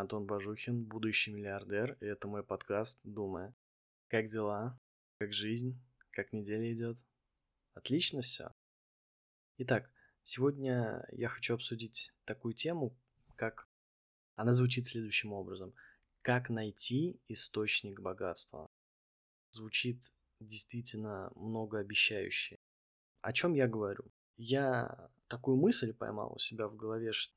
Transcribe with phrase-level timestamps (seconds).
[0.00, 3.54] Антон Бажухин, будущий миллиардер, и это мой подкаст «Думая».
[4.08, 4.80] Как дела?
[5.18, 5.78] Как жизнь?
[6.12, 7.04] Как неделя идет?
[7.74, 8.54] Отлично все.
[9.58, 9.90] Итак,
[10.22, 12.96] сегодня я хочу обсудить такую тему,
[13.36, 13.68] как...
[14.36, 15.74] Она звучит следующим образом.
[16.22, 18.70] Как найти источник богатства?
[19.50, 22.58] Звучит действительно многообещающе.
[23.20, 24.10] О чем я говорю?
[24.38, 27.34] Я такую мысль поймал у себя в голове, что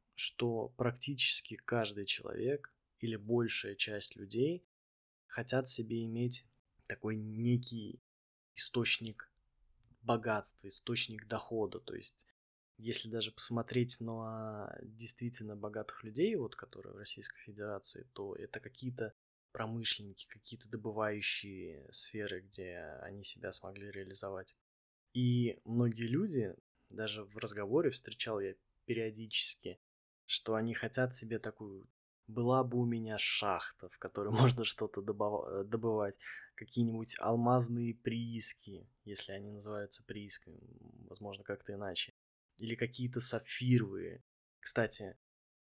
[0.78, 4.66] практически каждый человек или большая часть людей
[5.28, 6.48] хотят себе иметь
[6.88, 8.02] такой некий
[8.56, 9.32] источник
[10.02, 11.80] богатства, источник дохода.
[11.80, 12.28] То есть,
[12.78, 19.14] если даже посмотреть на действительно богатых людей, вот которые в Российской Федерации, то это какие-то
[19.52, 24.58] промышленники, какие-то добывающие сферы, где они себя смогли реализовать.
[25.14, 26.56] И многие люди,
[26.90, 28.56] даже в разговоре встречал я
[28.86, 29.80] периодически,
[30.26, 31.88] что они хотят себе такую
[32.28, 36.18] была бы у меня шахта, в которой можно что-то э, добывать,
[36.56, 40.60] какие-нибудь алмазные прииски, если они называются приисками,
[41.10, 42.14] возможно, как-то иначе,
[42.58, 44.24] или какие-то сапфировые.
[44.60, 45.18] Кстати,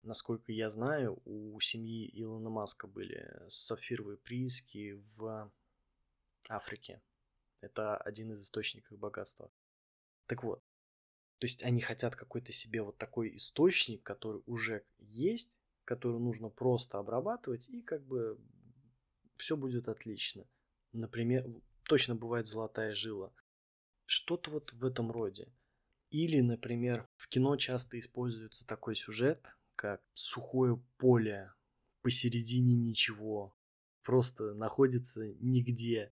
[0.03, 5.51] насколько я знаю, у семьи Илона Маска были сапфировые прииски в
[6.49, 7.01] Африке.
[7.59, 9.51] Это один из источников богатства.
[10.27, 10.63] Так вот,
[11.39, 16.97] то есть они хотят какой-то себе вот такой источник, который уже есть, который нужно просто
[16.97, 18.39] обрабатывать, и как бы
[19.37, 20.47] все будет отлично.
[20.93, 21.45] Например,
[21.83, 23.31] точно бывает золотая жила.
[24.05, 25.53] Что-то вот в этом роде.
[26.09, 31.53] Или, например, в кино часто используется такой сюжет, как сухое поле
[32.01, 33.53] посередине ничего,
[34.03, 36.13] просто находится нигде,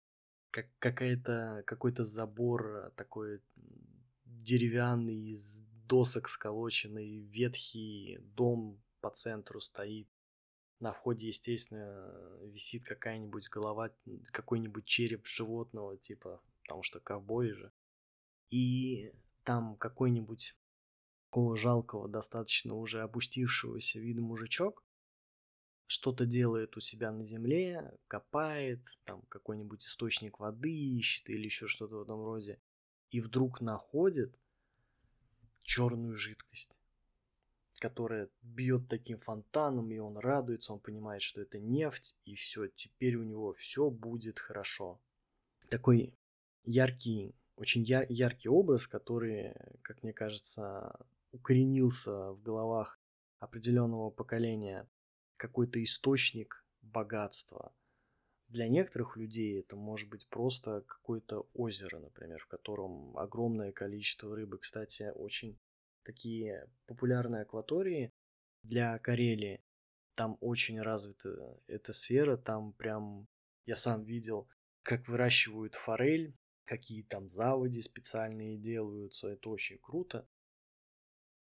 [0.52, 3.42] как какая-то какой-то забор такой
[4.44, 10.08] деревянный, из досок сколоченный, ветхий дом по центру стоит.
[10.80, 13.92] На входе, естественно, висит какая-нибудь голова,
[14.32, 17.72] какой-нибудь череп животного, типа, потому что ковбои же.
[18.50, 19.14] И
[19.44, 20.56] там какой-нибудь
[21.26, 24.84] такого жалкого, достаточно уже опустившегося вида мужичок
[25.90, 31.98] что-то делает у себя на земле, копает, там какой-нибудь источник воды ищет или еще что-то
[31.98, 32.60] в этом роде
[33.12, 34.40] и вдруг находит
[35.62, 36.80] черную жидкость,
[37.80, 43.16] которая бьет таким фонтаном, и он радуется, он понимает, что это нефть, и все, теперь
[43.16, 45.00] у него все будет хорошо.
[45.70, 46.14] Такой
[46.64, 53.00] яркий, очень яр- яркий образ, который, как мне кажется, укоренился в головах
[53.40, 54.90] определенного поколения,
[55.38, 57.74] какой-то источник богатства–
[58.50, 64.58] для некоторых людей это может быть просто какое-то озеро, например, в котором огромное количество рыбы.
[64.58, 65.58] Кстати, очень
[66.04, 68.12] такие популярные акватории
[68.64, 69.64] для Карелии.
[70.16, 73.28] Там очень развита эта сфера, там прям
[73.66, 74.50] я сам видел,
[74.82, 76.36] как выращивают форель,
[76.66, 80.28] какие там заводи специальные делаются, это очень круто.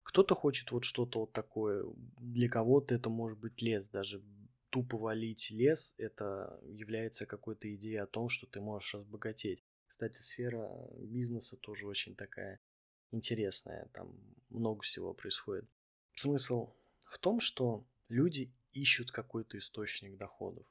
[0.03, 1.85] Кто-то хочет вот что-то вот такое,
[2.19, 4.23] для кого-то это может быть лес, даже
[4.71, 9.65] тупо валить лес, это является какой-то идеей о том, что ты можешь разбогатеть.
[9.87, 12.61] Кстати, сфера бизнеса тоже очень такая
[13.11, 14.15] интересная, там
[14.51, 15.69] много всего происходит.
[16.15, 16.75] Смысл
[17.09, 20.67] в том, что люди ищут какой-то источник доходов.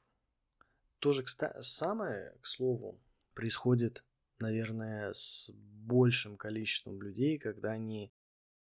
[1.00, 1.24] То же
[1.60, 3.00] самое, к слову,
[3.34, 4.04] происходит,
[4.40, 8.12] наверное, с большим количеством людей, когда они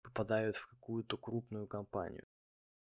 [0.01, 2.25] попадают в какую-то крупную компанию.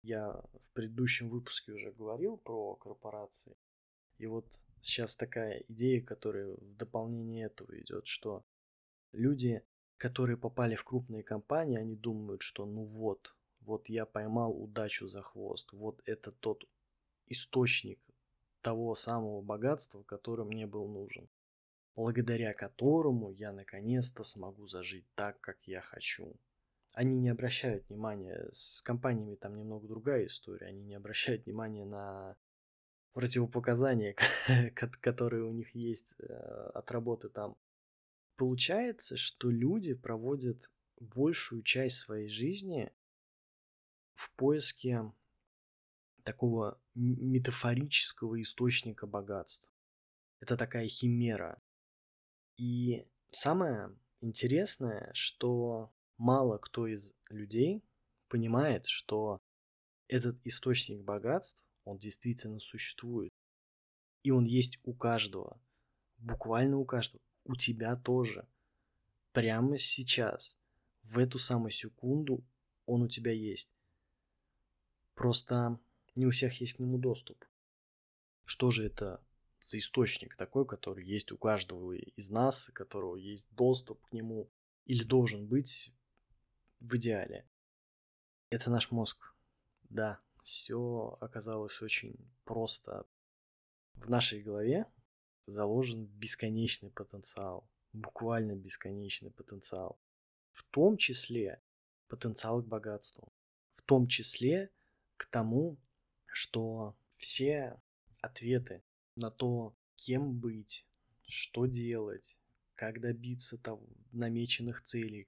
[0.08, 3.58] Я в предыдущем выпуске уже говорил про корпорации.
[4.18, 8.46] И вот сейчас такая идея, которая в дополнение этого идет, что
[9.12, 9.62] люди,
[9.98, 15.22] которые попали в крупные компании, они думают, что ну вот, вот я поймал удачу за
[15.22, 16.64] хвост, вот это тот
[17.26, 18.00] источник
[18.62, 21.28] того самого богатства, который мне был нужен,
[21.98, 26.40] благодаря которому я наконец-то смогу зажить так, как я хочу
[26.98, 32.36] они не обращают внимания, с компаниями там немного другая история, они не обращают внимания на
[33.14, 34.16] противопоказания,
[35.02, 36.24] которые у них есть э,
[36.74, 37.56] от работы там.
[38.36, 42.92] Получается, что люди проводят большую часть своей жизни
[44.16, 45.14] в поиске
[46.24, 49.72] такого метафорического источника богатств.
[50.40, 51.62] Это такая химера.
[52.58, 57.84] И самое интересное, что мало кто из людей
[58.28, 59.42] понимает, что
[60.08, 63.34] этот источник богатств, он действительно существует.
[64.24, 65.60] И он есть у каждого.
[66.18, 67.22] Буквально у каждого.
[67.46, 68.48] У тебя тоже.
[69.32, 70.60] Прямо сейчас.
[71.04, 72.44] В эту самую секунду
[72.86, 73.70] он у тебя есть.
[75.14, 75.80] Просто
[76.16, 77.46] Не у всех есть к нему доступ.
[78.44, 79.24] Что же это
[79.62, 84.50] за источник такой, который есть у каждого из нас, у которого есть доступ к нему
[84.86, 85.94] или должен быть
[86.80, 87.48] в идеале?
[88.50, 89.34] Это наш мозг.
[89.90, 92.16] Да, все оказалось очень
[92.46, 93.06] просто.
[93.96, 94.86] В нашей голове
[95.46, 100.00] заложен бесконечный потенциал, буквально бесконечный потенциал.
[100.52, 101.62] В том числе
[102.08, 103.34] потенциал к богатству.
[103.72, 104.72] В том числе
[105.18, 105.78] к тому,
[106.28, 107.82] что все
[108.22, 108.84] ответы
[109.16, 110.86] на то, кем быть,
[111.28, 112.40] что делать,
[112.76, 115.28] как добиться того, намеченных целей,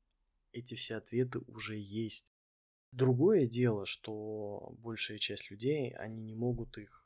[0.51, 2.31] эти все ответы уже есть.
[2.91, 7.05] Другое дело, что большая часть людей, они не могут их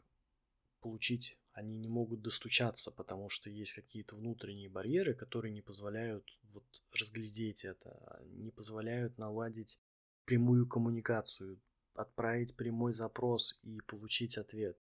[0.80, 6.64] получить, они не могут достучаться, потому что есть какие-то внутренние барьеры, которые не позволяют вот
[6.94, 9.82] разглядеть это, не позволяют наладить
[10.26, 11.60] прямую коммуникацию,
[11.96, 14.78] отправить прямой запрос и получить ответ.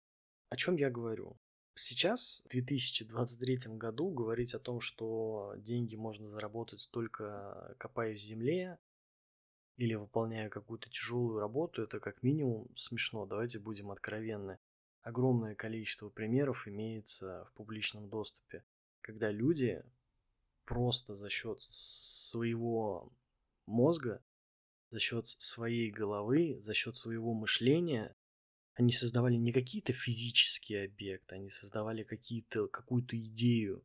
[0.48, 1.36] О чем я говорю?
[1.78, 8.78] Сейчас, в 2023 году, говорить о том, что деньги можно заработать только копая в земле
[9.76, 13.26] или выполняя какую-то тяжелую работу, это как минимум смешно.
[13.26, 14.58] Давайте будем откровенны.
[15.02, 18.64] Огромное количество примеров имеется в публичном доступе,
[19.02, 19.84] когда люди
[20.64, 23.12] просто за счет своего
[23.66, 24.22] мозга
[24.90, 28.16] за счет своей головы, за счет своего мышления,
[28.76, 33.82] они создавали не какие-то физические объекты, они создавали какие-то, какую-то идею.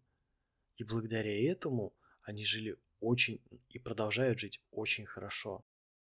[0.76, 5.66] И благодаря этому они жили очень и продолжают жить очень хорошо.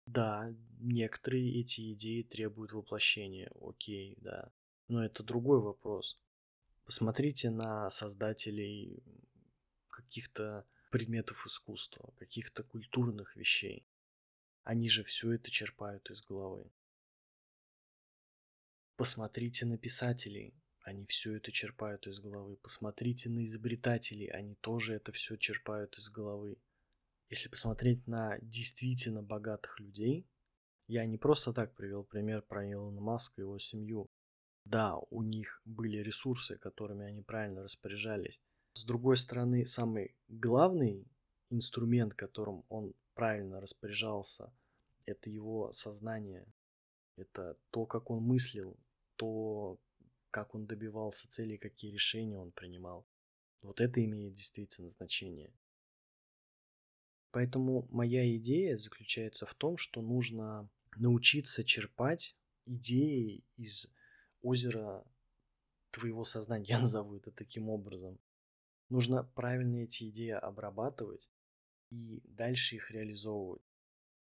[0.06, 4.52] Да, некоторые эти идеи требуют воплощения, окей, да.
[4.88, 6.18] Но это другой вопрос.
[6.86, 9.04] Посмотрите на создателей
[9.90, 13.86] каких-то предметов искусства, каких-то культурных вещей.
[14.64, 16.72] Они же все это черпают из головы.
[19.00, 22.58] Посмотрите на писателей, они все это черпают из головы.
[22.58, 26.58] Посмотрите на изобретателей, они тоже это все черпают из головы.
[27.30, 30.28] Если посмотреть на действительно богатых людей,
[30.88, 34.12] я не просто так привел пример про Илона Маска и его семью.
[34.66, 38.42] Да, у них были ресурсы, которыми они правильно распоряжались.
[38.74, 41.08] С другой стороны, самый главный
[41.50, 44.52] инструмент, которым он правильно распоряжался,
[45.06, 46.46] это его сознание,
[47.16, 48.78] это то, как он мыслил,
[49.20, 49.78] то,
[50.32, 53.06] как он добивался целей, какие решения он принимал.
[53.64, 55.54] Вот это имеет действительно значение.
[57.32, 63.94] Поэтому моя идея заключается в том, что нужно научиться черпать идеи из
[64.42, 65.04] озера
[65.92, 68.18] твоего сознания, я назову это таким образом.
[68.88, 71.30] Нужно правильно эти идеи обрабатывать
[71.90, 73.62] и дальше их реализовывать.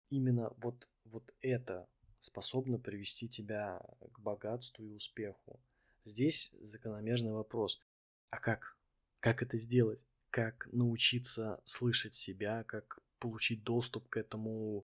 [0.10, 1.90] Именно вот, вот это
[2.28, 3.82] способно привести тебя
[4.12, 5.60] к богатству и успеху.
[6.04, 7.82] Здесь закономерный вопрос.
[8.30, 8.78] А как?
[9.20, 10.06] Как это сделать?
[10.30, 12.64] Как научиться слышать себя?
[12.64, 14.86] Как получить доступ к этому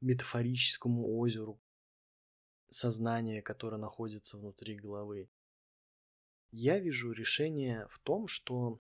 [0.00, 1.60] метафорическому озеру
[2.68, 5.28] сознания, которое находится внутри головы?
[6.50, 8.80] Я вижу решение в том, что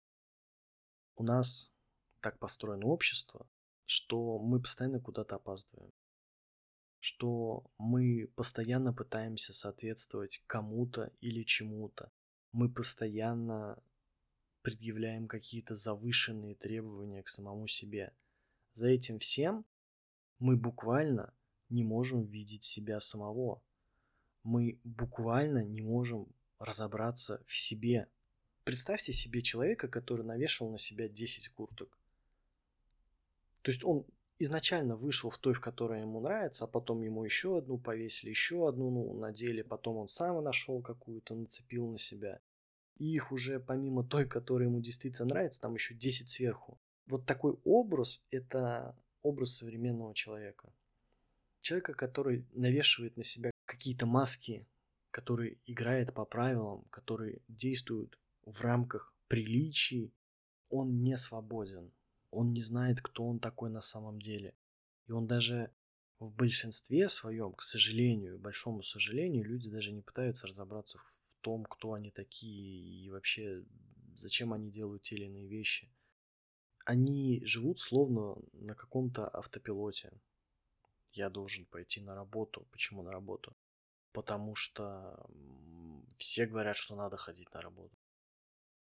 [1.16, 1.74] у нас
[2.22, 3.48] так построено общество,
[3.86, 5.92] что мы постоянно куда-то опаздываем,
[7.00, 12.12] что мы постоянно пытаемся соответствовать кому-то или чему-то,
[12.52, 13.82] мы постоянно
[14.62, 18.14] предъявляем какие-то завышенные требования к самому себе.
[18.74, 19.66] За этим всем
[20.40, 21.34] мы буквально
[21.70, 23.62] не можем видеть себя самого.
[24.44, 26.28] Мы буквально не можем
[26.60, 28.10] разобраться в себе.
[28.64, 31.98] Представьте себе человека, который навешивал на себя 10 курток.
[33.62, 34.06] То есть он
[34.40, 38.68] изначально вышел в той, в которой ему нравится, а потом ему еще одну повесили, еще
[38.68, 42.40] одну ну, надели, потом он сам нашел какую-то, нацепил на себя.
[42.96, 46.80] И их уже помимо той, которая ему действительно нравится, там еще 10 сверху.
[47.08, 50.72] Вот такой образ– это образ современного человека.
[51.62, 54.66] Человека, который навешивает на себя какие-то маски,
[55.12, 60.14] который играет по правилам, который действует в рамках приличий,
[60.70, 61.92] он не свободен
[62.32, 64.56] он не знает, кто он такой на самом деле.
[65.08, 65.72] И он даже
[66.20, 71.94] в большинстве своем, к сожалению, большому сожалению, люди даже не пытаются разобраться в том, кто
[71.94, 73.64] они такие и вообще
[74.16, 75.92] зачем они делают те или иные вещи.
[76.86, 80.12] Они живут словно на каком-то автопилоте.
[81.12, 82.68] Я должен пойти на работу.
[82.72, 83.56] Почему на работу?
[84.12, 85.30] Потому что
[86.18, 87.96] все говорят, что надо ходить на работу.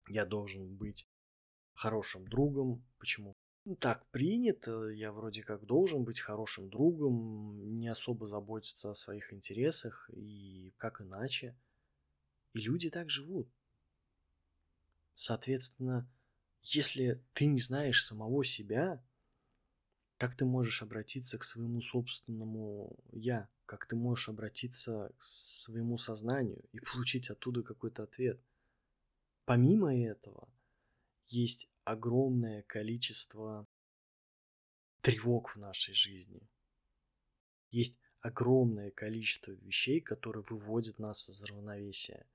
[0.08, 1.06] Я должен быть
[1.74, 2.84] хорошим другом.
[2.98, 3.36] Почему?
[3.78, 10.08] так принято, я вроде как должен быть хорошим другом, не особо заботиться о своих интересах,
[10.12, 11.56] и как иначе.
[12.54, 13.48] И люди так живут.
[15.14, 16.10] Соответственно,
[16.62, 19.04] если ты не знаешь самого себя,
[20.16, 26.64] как ты можешь обратиться к своему собственному «я», как ты можешь обратиться к своему сознанию
[26.72, 28.40] и получить оттуда какой-то ответ.
[29.44, 30.48] Помимо этого,
[31.30, 33.66] есть огромное количество
[35.00, 36.48] тревог в нашей жизни.
[37.70, 42.26] Есть огромное количество вещей, которые выводят нас из равновесия.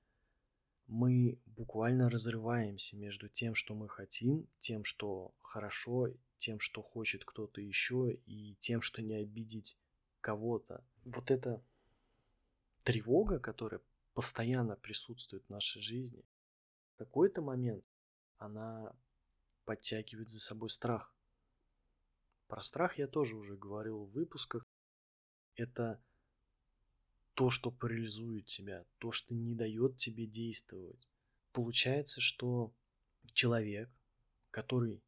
[0.86, 7.60] Мы буквально разрываемся между тем, что мы хотим, тем, что хорошо, тем, что хочет кто-то
[7.60, 9.78] еще, и тем, что не обидеть
[10.20, 10.84] кого-то.
[11.04, 11.62] Вот эта
[12.82, 13.80] тревога, которая
[14.14, 16.24] постоянно присутствует в нашей жизни,
[16.94, 17.84] в какой-то момент
[18.38, 18.94] она
[19.64, 21.14] подтягивает за собой страх.
[22.46, 24.66] Про страх я тоже уже говорил в выпусках.
[25.54, 26.00] Это
[27.34, 31.08] то, что парализует тебя, то, что не дает тебе действовать.
[31.52, 32.72] Получается, что
[33.32, 33.90] человек,
[34.50, 35.02] который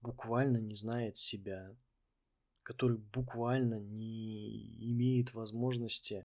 [0.00, 1.74] буквально не знает себя,
[2.62, 6.26] который буквально не имеет возможности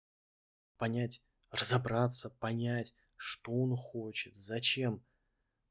[0.76, 5.02] понять, разобраться, понять, что он хочет, зачем,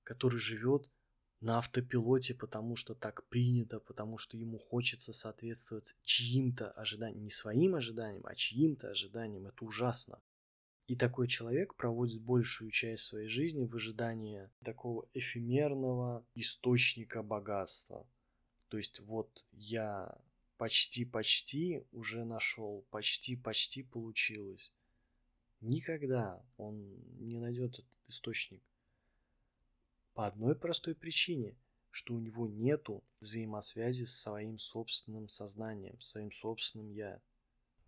[0.08, 0.90] который живет
[1.42, 7.76] на автопилоте, потому что так принято, потому что ему хочется соответствовать чьим-то ожиданиям, не своим
[7.76, 9.48] ожиданиям, а чьим-то ожиданиям.
[9.48, 10.22] Это ужасно.
[10.88, 18.08] И такой человек проводит большую часть своей жизни в ожидании такого эфемерного источника богатства.
[18.70, 20.18] То есть вот я
[20.58, 24.72] почти-почти уже нашел, почти-почти получилось.
[25.60, 28.64] Никогда он не найдет этот источник.
[30.18, 31.56] По одной простой причине,
[31.92, 37.22] что у него нету взаимосвязи с своим собственным сознанием, своим собственным я.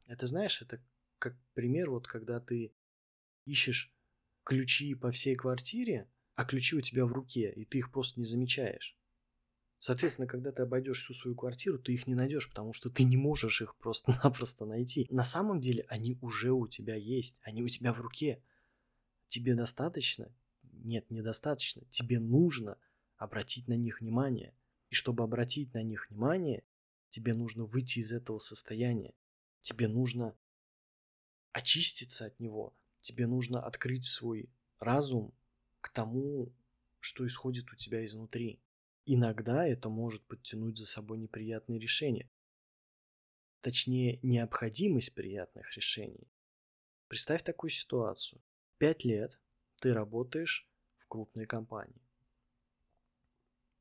[0.06, 0.80] Это знаешь, это
[1.18, 2.72] как пример, вот когда ты
[3.46, 3.92] ищешь
[4.44, 8.28] ключи по всей квартире, а ключи у тебя в руке, и ты их просто не
[8.28, 8.96] замечаешь.
[9.80, 13.18] Соответственно, когда ты обойдешь всю свою квартиру, ты их не найдешь, потому что ты не
[13.18, 15.08] можешь их просто-напросто найти.
[15.10, 18.44] На самом деле они уже у тебя есть, они у тебя в руке.
[19.30, 20.32] Тебе достаточно
[20.84, 21.84] нет, недостаточно.
[21.90, 22.78] Тебе нужно
[23.18, 24.56] обратить на них внимание.
[24.90, 26.64] И чтобы обратить на них внимание,
[27.10, 29.14] тебе нужно выйти из этого состояния.
[29.62, 30.36] Тебе нужно
[31.52, 32.74] очиститься от него.
[33.02, 35.34] Тебе нужно открыть свой разум
[35.82, 36.54] к тому,
[37.00, 38.62] что исходит у тебя изнутри.
[39.06, 42.30] Иногда это может подтянуть за собой неприятные решения.
[43.62, 46.32] Точнее, необходимость приятных решений.
[47.08, 48.42] Представь такую ситуацию.
[48.78, 49.40] Пять лет
[49.78, 50.69] ты работаешь
[51.10, 52.02] крупной компании.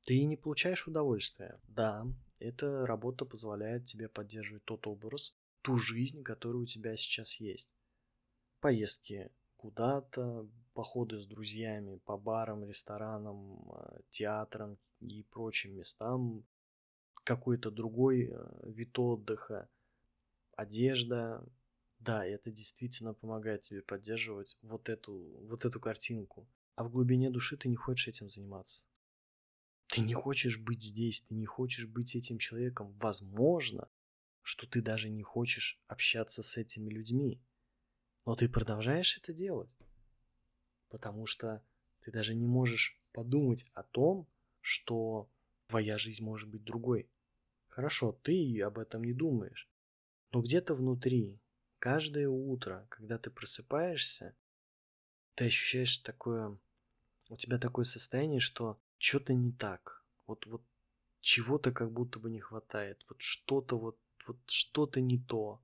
[0.03, 1.61] Ты не получаешь удовольствия.
[1.69, 2.07] Да,
[2.39, 7.71] эта работа позволяет тебе поддерживать тот образ, ту жизнь, которая у тебя сейчас есть.
[8.61, 16.45] Поездки куда-то, походы с друзьями по барам, ресторанам, э, театрам и прочим местам,
[17.25, 19.69] какой-то другой э, вид отдыха,
[20.57, 21.45] одежда.
[21.99, 25.15] Да, это действительно помогает тебе поддерживать вот эту,
[25.49, 26.47] вот эту картинку
[26.79, 28.87] а в глубине души ты не хочешь этим заниматься.
[29.89, 32.93] Ты не хочешь быть здесь, ты не хочешь быть этим человеком.
[32.93, 33.91] Возможно,
[34.43, 37.43] что ты даже не хочешь общаться с этими людьми.
[38.25, 39.77] Но ты продолжаешь это делать.
[40.89, 41.65] Потому что
[42.03, 44.29] ты даже не можешь подумать о том,
[44.61, 45.29] что
[45.67, 47.11] твоя жизнь может быть другой.
[47.67, 49.69] Хорошо, ты об этом не думаешь.
[50.31, 51.41] Но где-то внутри,
[51.81, 54.37] каждое утро, когда ты просыпаешься,
[55.35, 56.57] ты ощущаешь такое
[57.29, 60.05] у тебя такое состояние, что что-то не так.
[60.27, 60.63] Вот, вот
[61.21, 63.05] чего-то как будто бы не хватает.
[63.09, 65.63] Вот что-то вот, вот что-то не то.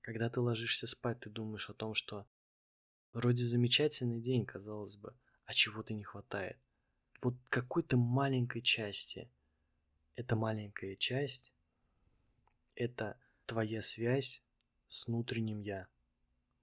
[0.00, 2.26] Когда ты ложишься спать, ты думаешь о том, что
[3.12, 5.14] вроде замечательный день, казалось бы,
[5.46, 6.58] а чего-то не хватает.
[7.22, 9.30] Вот какой-то маленькой части.
[10.16, 11.52] Эта маленькая часть–
[12.74, 14.42] это твоя связь
[14.88, 15.88] с внутренним «я».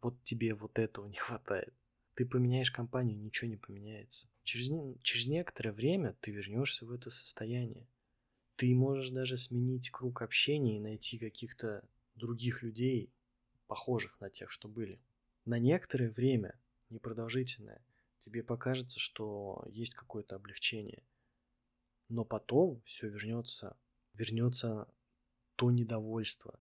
[0.01, 1.73] Вот тебе вот этого не хватает.
[2.15, 4.30] Ты поменяешь компанию, ничего не поменяется.
[4.43, 4.71] Через,
[5.01, 7.87] через некоторое время ты вернешься в это состояние.
[8.55, 13.11] Ты можешь даже сменить круг общения и найти каких-то других людей,
[13.67, 14.99] похожих на тех, что были.
[15.45, 17.81] На некоторое время, непродолжительное,
[18.19, 21.03] тебе покажется, что есть какое-то облегчение.
[22.09, 23.77] Но потом все вернется,
[24.13, 24.87] вернется
[25.55, 26.59] то недовольство,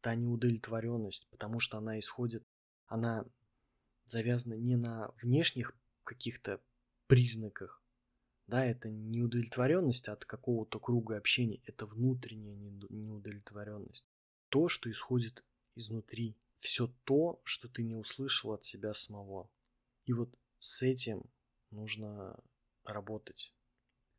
[0.00, 2.44] та неудовлетворенность, потому что она исходит,
[2.86, 3.24] она
[4.04, 5.74] завязана не на внешних
[6.04, 6.60] каких-то
[7.12, 7.84] признаках,
[8.46, 12.56] Да, это не удовлетворенность от какого-то круга общения, это внутренняя
[12.88, 14.06] неудовлетворенность.
[14.48, 19.50] То, что исходит изнутри, все то, что ты не услышал от себя самого.
[20.06, 21.30] И вот с этим
[21.70, 22.42] нужно
[22.82, 23.52] работать.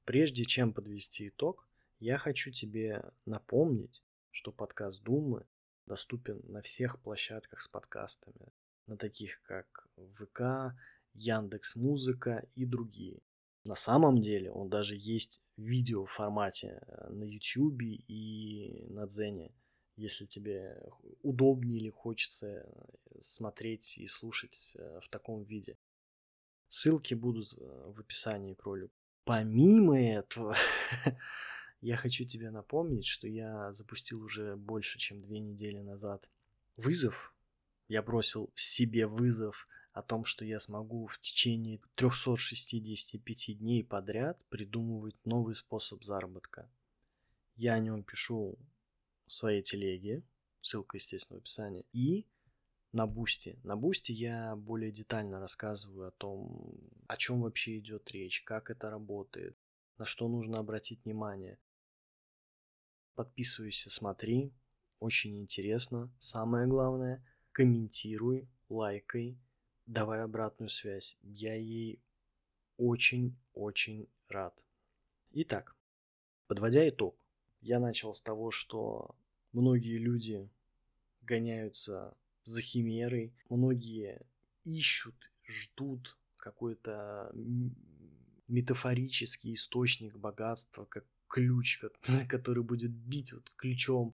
[0.06, 5.48] Прежде чем подвести итог, я хочу тебе напомнить, что подкаст Думы
[5.88, 8.54] доступен на всех площадках с подкастами,
[8.86, 10.76] на таких как ВК,
[11.13, 13.22] Яндекс Музыка и другие.
[13.63, 19.53] На самом деле он даже есть в видео формате э, на YouTube и на Дзене,
[19.96, 20.84] если тебе
[21.22, 25.77] удобнее или хочется э, смотреть и слушать э, в таком виде.
[26.67, 28.93] Ссылки будут в описании к ролику.
[29.25, 30.55] Помимо этого,
[31.82, 36.29] я хочу тебе напомнить, что я запустил уже больше, чем две недели назад
[36.75, 37.34] вызов.
[37.88, 45.16] Я бросил себе вызов о том, что я смогу в течение 365 дней подряд придумывать
[45.24, 46.70] новый способ заработка.
[47.56, 48.58] Я о нем пишу
[49.28, 50.24] в своей телеге,
[50.62, 52.26] ссылка, естественно, в описании, и
[52.92, 53.60] на Boosty.
[53.64, 56.76] На Boosty я более детально рассказываю о том,
[57.08, 59.56] о чем вообще идет речь, как это работает,
[60.00, 61.60] на что нужно обратить внимание.
[63.14, 64.52] Подписывайся, смотри,
[65.00, 66.12] очень интересно.
[66.18, 69.38] Самое главное, комментируй, лайкай,
[69.86, 71.18] давай обратную связь.
[71.22, 72.00] Я ей
[72.78, 74.66] очень-очень рад.
[75.32, 75.75] Итак,
[76.48, 77.16] подводя итог,
[77.62, 79.16] я начал с того, что
[79.52, 80.50] многие люди
[81.22, 84.25] гоняются за химерой, многие
[84.63, 87.32] ищут, ждут какой-то
[88.48, 91.82] метафорический источник богатства, как ключ,
[92.30, 94.13] который будет бить вот ключом,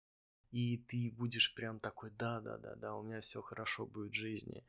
[0.51, 4.63] и ты будешь прям такой, да-да-да-да, у меня все хорошо будет в жизни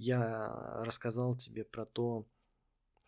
[0.00, 2.26] я рассказал тебе про то,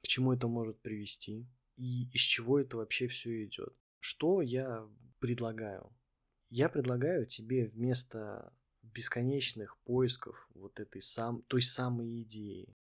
[0.02, 3.74] к чему это может привести и из чего это вообще все идет.
[3.98, 4.86] Что я
[5.18, 5.90] предлагаю?
[6.50, 8.52] Я предлагаю тебе вместо
[8.82, 12.76] бесконечных поисков вот этой сам, той самой идеи,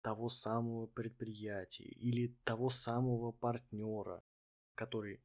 [0.00, 4.22] того самого предприятия или того самого партнера,
[4.76, 5.20] который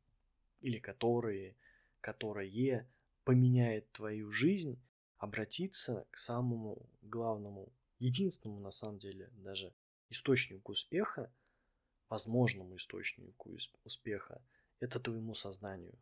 [0.62, 1.56] или которые,
[1.99, 2.89] которое
[3.23, 4.82] поменяет твою жизнь,
[5.19, 7.71] обратиться к самому главному
[8.02, 9.74] единственному, на самом деле, даже
[10.10, 11.32] источнику успеха,
[12.10, 14.44] возможному источнику успеха,
[14.80, 15.98] это твоему сознанию.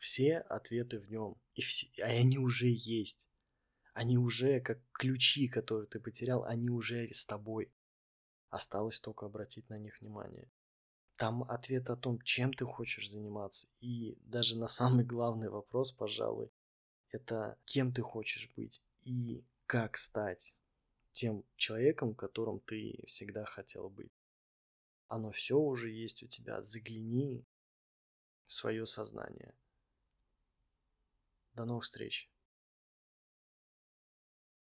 [0.00, 3.28] Все ответы в нем, и, все, и они уже есть.
[3.92, 7.70] Они уже, как ключи, которые ты потерял, они уже с тобой.
[8.48, 10.50] Осталось только обратить на них внимание.
[11.16, 13.68] Там ответ о том, чем ты хочешь заниматься.
[13.80, 16.50] И даже на самый главный вопрос, пожалуй,
[17.10, 20.56] это кем ты хочешь быть и как стать
[21.12, 24.12] тем человеком, которым ты всегда хотел быть.
[25.08, 26.62] Оно все уже есть у тебя.
[26.62, 27.44] Загляни
[28.44, 29.54] в свое сознание.
[31.54, 32.30] До новых встреч.